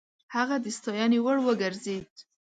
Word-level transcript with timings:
هغه 0.35 0.55
د 0.63 0.65
ستاينې 0.77 1.19
وړ 1.25 1.37
وګرځېد. 1.45 2.11